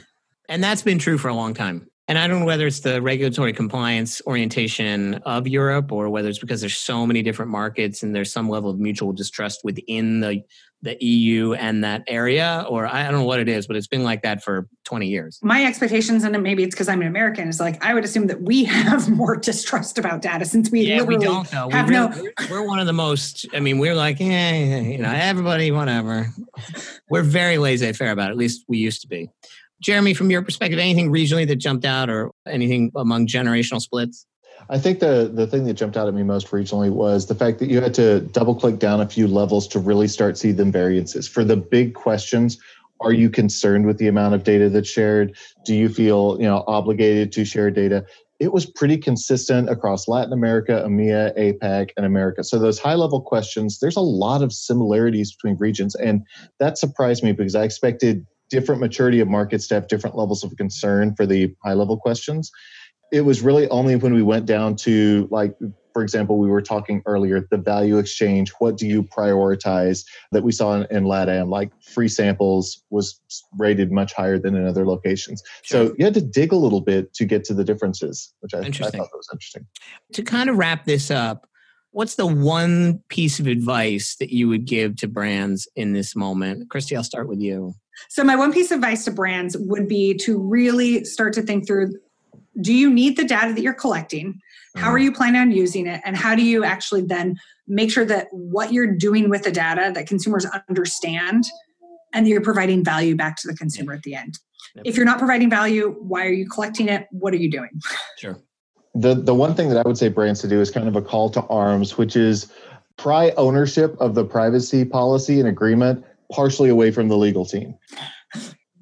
[0.48, 3.00] And that's been true for a long time and I don't know whether it's the
[3.00, 8.14] regulatory compliance orientation of Europe or whether it's because there's so many different markets and
[8.14, 10.42] there's some level of mutual distrust within the
[10.82, 14.02] the EU and that area, or I don't know what it is, but it's been
[14.02, 15.38] like that for 20 years.
[15.40, 18.42] My expectations, and maybe it's because I'm an American, is like I would assume that
[18.42, 21.70] we have more distrust about data since we yeah, we don't though.
[21.70, 22.30] have we really, no.
[22.50, 23.46] We're, we're one of the most.
[23.54, 26.28] I mean, we're like, yeah, you know, everybody, whatever.
[27.08, 28.32] We're very laissez-faire about it.
[28.32, 29.28] At least we used to be.
[29.82, 34.26] Jeremy, from your perspective, anything regionally that jumped out or anything among generational splits?
[34.70, 37.58] I think the the thing that jumped out at me most regionally was the fact
[37.58, 40.64] that you had to double click down a few levels to really start see the
[40.64, 41.26] variances.
[41.26, 42.58] For the big questions,
[43.00, 45.36] are you concerned with the amount of data that's shared?
[45.64, 48.06] Do you feel, you know, obligated to share data?
[48.38, 52.42] It was pretty consistent across Latin America, EMEA, APAC, and America.
[52.42, 55.94] So those high level questions, there's a lot of similarities between regions.
[55.96, 56.22] And
[56.58, 60.54] that surprised me because I expected different maturity of markets to have different levels of
[60.58, 62.52] concern for the high level questions.
[63.10, 65.56] It was really only when we went down to, like,
[65.94, 68.52] for example, we were talking earlier, the value exchange.
[68.58, 71.48] What do you prioritize that we saw in, in LATAM?
[71.48, 73.20] Like free samples was
[73.58, 75.42] rated much higher than in other locations.
[75.62, 75.86] Sure.
[75.88, 78.60] So you had to dig a little bit to get to the differences, which I,
[78.60, 79.66] I thought was interesting.
[80.12, 81.46] To kind of wrap this up,
[81.92, 86.68] what's the one piece of advice that you would give to brands in this moment?
[86.70, 87.74] Christi, I'll start with you.
[88.08, 91.66] So, my one piece of advice to brands would be to really start to think
[91.66, 91.92] through
[92.60, 94.40] do you need the data that you're collecting?
[94.76, 95.04] How are mm-hmm.
[95.04, 96.02] you planning on using it?
[96.04, 99.90] And how do you actually then make sure that what you're doing with the data
[99.94, 101.44] that consumers understand
[102.12, 104.38] and that you're providing value back to the consumer at the end?
[104.84, 107.06] If you're not providing value, why are you collecting it?
[107.10, 107.70] What are you doing?
[108.18, 108.38] Sure.
[108.94, 111.02] The the one thing that I would say brands to do is kind of a
[111.02, 112.52] call to arms, which is
[112.96, 117.74] pry ownership of the privacy policy and agreement partially away from the legal team.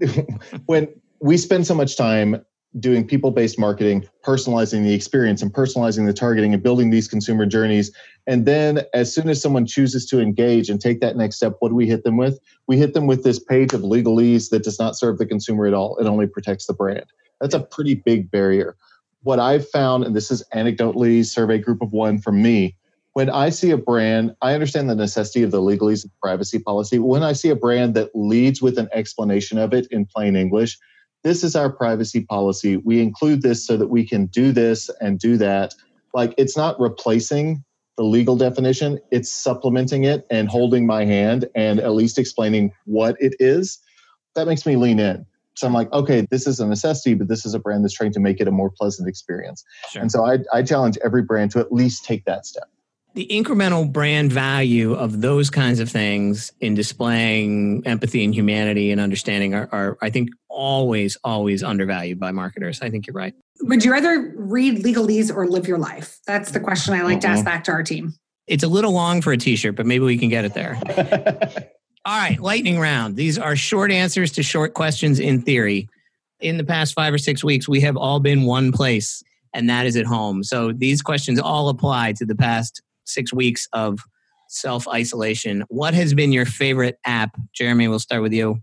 [0.67, 0.89] when
[1.21, 2.45] we spend so much time
[2.79, 7.45] doing people based marketing, personalizing the experience and personalizing the targeting and building these consumer
[7.45, 7.91] journeys.
[8.29, 11.71] And then, as soon as someone chooses to engage and take that next step, what
[11.71, 12.39] do we hit them with?
[12.69, 15.75] We hit them with this page of legalese that does not serve the consumer at
[15.75, 15.97] all.
[15.99, 17.07] It only protects the brand.
[17.41, 18.77] That's a pretty big barrier.
[19.23, 22.77] What I've found, and this is anecdotally survey group of one from me,
[23.13, 26.99] when I see a brand, I understand the necessity of the legalese and privacy policy.
[26.99, 30.79] When I see a brand that leads with an explanation of it in plain English,
[31.23, 32.77] this is our privacy policy.
[32.77, 35.75] We include this so that we can do this and do that.
[36.15, 37.65] Like it's not replacing
[37.97, 43.17] the legal definition, it's supplementing it and holding my hand and at least explaining what
[43.21, 43.79] it is.
[44.35, 45.27] That makes me lean in.
[45.61, 48.13] So I'm like, okay, this is a necessity, but this is a brand that's trying
[48.15, 49.63] to make it a more pleasant experience.
[49.91, 50.03] Sure.
[50.03, 52.69] And so I, I challenge every brand to at least take that step
[53.15, 59.01] the incremental brand value of those kinds of things in displaying empathy and humanity and
[59.01, 62.81] understanding are, are, I think, always, always undervalued by marketers.
[62.83, 63.35] I think you're right.
[63.63, 66.19] Would you rather read legalese or live your life?
[66.27, 67.21] That's the question I like mm-hmm.
[67.21, 68.15] to ask back to our team.
[68.47, 70.81] It's a little long for a t shirt, but maybe we can get it there.
[72.07, 73.17] All right, lightning round.
[73.17, 75.87] These are short answers to short questions in theory.
[76.41, 79.85] In the past five or six weeks, we have all been one place, and that
[79.85, 80.43] is at home.
[80.43, 84.01] So these questions all apply to the past six weeks of
[84.49, 85.63] self isolation.
[85.69, 87.37] What has been your favorite app?
[87.53, 88.63] Jeremy, we'll start with you.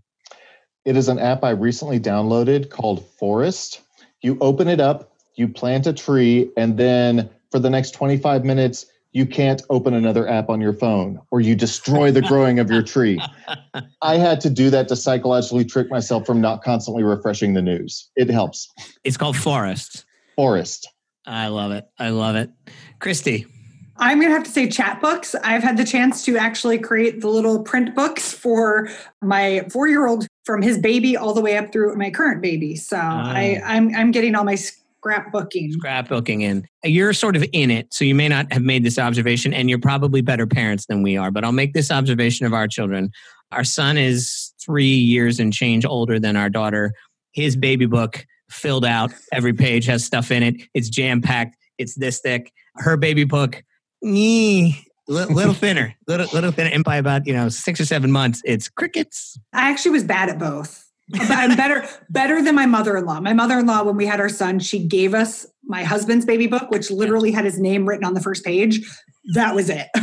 [0.84, 3.82] It is an app I recently downloaded called Forest.
[4.20, 8.86] You open it up, you plant a tree, and then for the next 25 minutes,
[9.18, 12.82] you can't open another app on your phone or you destroy the growing of your
[12.82, 13.20] tree.
[14.00, 18.08] I had to do that to psychologically trick myself from not constantly refreshing the news.
[18.14, 18.72] It helps.
[19.02, 20.04] It's called Forest.
[20.36, 20.88] Forest.
[21.26, 21.88] I love it.
[21.98, 22.50] I love it.
[23.00, 23.46] Christi.
[23.96, 25.34] I'm going to have to say Chatbooks.
[25.42, 28.88] I've had the chance to actually create the little print books for
[29.20, 32.76] my four year old from his baby all the way up through my current baby.
[32.76, 33.66] So I, am ah.
[33.66, 34.56] I'm, I'm getting all my
[35.04, 35.72] scrapbooking.
[35.72, 36.66] Scrapbooking in.
[36.84, 39.78] You're sort of in it, so you may not have made this observation, and you're
[39.78, 41.30] probably better parents than we are.
[41.30, 43.10] But I'll make this observation of our children.
[43.52, 46.92] Our son is three years and change older than our daughter.
[47.32, 49.12] His baby book filled out.
[49.32, 50.56] Every page has stuff in it.
[50.74, 51.56] It's jam packed.
[51.78, 52.52] It's this thick.
[52.76, 53.62] Her baby book,
[54.02, 56.70] nee, little thinner, little little thinner.
[56.72, 59.38] And by about you know six or seven months, it's crickets.
[59.52, 60.87] I actually was bad at both.
[61.14, 63.20] I'm better better than my mother-in-law.
[63.20, 66.90] My mother-in-law, when we had our son, she gave us my husband's baby book, which
[66.90, 68.80] literally had his name written on the first page.
[69.34, 69.88] That was it.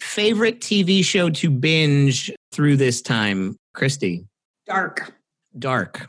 [0.00, 4.26] Favorite TV show to binge through this time, Christi?
[4.66, 5.14] Dark.
[5.58, 6.08] Dark.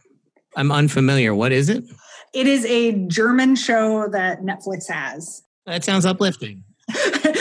[0.55, 1.35] I'm unfamiliar.
[1.35, 1.83] What is it?
[2.33, 5.43] It is a German show that Netflix has.
[5.65, 6.63] That sounds uplifting.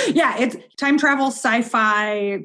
[0.09, 2.41] yeah, it's time travel sci-fi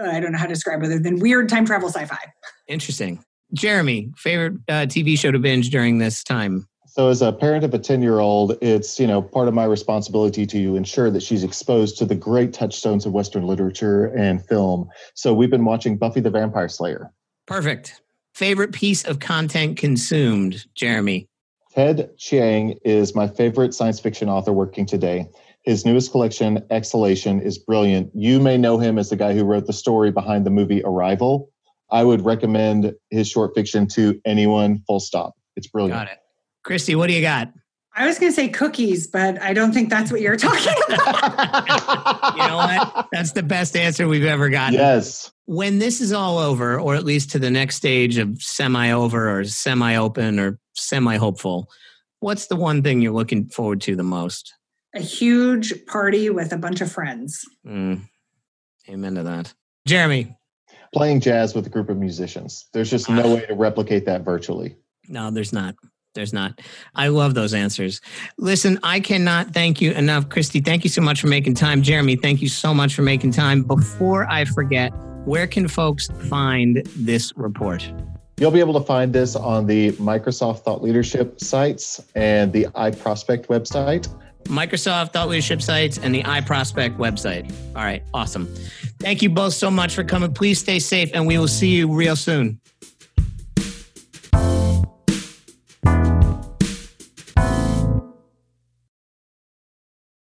[0.00, 2.18] I don't know how to describe other than weird time travel sci-fi.
[2.66, 3.24] Interesting.
[3.54, 6.68] Jeremy, favorite uh, TV show to binge during this time?
[6.86, 9.64] So, as a parent of a 10 year old, it's you know part of my
[9.64, 14.88] responsibility to ensure that she's exposed to the great touchstones of Western literature and film.
[15.14, 17.12] So, we've been watching Buffy the Vampire Slayer.
[17.46, 18.02] Perfect.
[18.34, 21.28] Favorite piece of content consumed, Jeremy?
[21.72, 25.28] Ted Chiang is my favorite science fiction author working today.
[25.68, 28.10] His newest collection, Exhalation, is brilliant.
[28.14, 31.50] You may know him as the guy who wrote the story behind the movie Arrival.
[31.90, 35.34] I would recommend his short fiction to anyone, full stop.
[35.56, 36.00] It's brilliant.
[36.00, 36.20] Got it.
[36.64, 37.52] Christi, what do you got?
[37.94, 42.34] I was going to say cookies, but I don't think that's what you're talking about.
[42.34, 43.08] you know what?
[43.12, 44.72] That's the best answer we've ever gotten.
[44.72, 45.30] Yes.
[45.44, 49.38] When this is all over, or at least to the next stage of semi over
[49.38, 51.68] or semi open or semi hopeful,
[52.20, 54.54] what's the one thing you're looking forward to the most?
[54.94, 57.44] A huge party with a bunch of friends.
[57.66, 58.02] Mm.
[58.88, 59.52] Amen to that.
[59.86, 60.34] Jeremy.
[60.94, 62.68] Playing jazz with a group of musicians.
[62.72, 64.76] There's just no way to replicate that virtually.
[65.08, 65.74] No, there's not.
[66.14, 66.60] There's not.
[66.94, 68.00] I love those answers.
[68.38, 70.30] Listen, I cannot thank you enough.
[70.30, 71.82] Christi, thank you so much for making time.
[71.82, 73.62] Jeremy, thank you so much for making time.
[73.62, 74.90] Before I forget,
[75.26, 77.92] where can folks find this report?
[78.40, 83.46] You'll be able to find this on the Microsoft Thought Leadership sites and the iProspect
[83.46, 84.08] website.
[84.48, 87.50] Microsoft Thought Leadership sites, and the iProspect website.
[87.76, 88.52] All right, awesome.
[88.98, 90.32] Thank you both so much for coming.
[90.32, 92.60] Please stay safe, and we will see you real soon.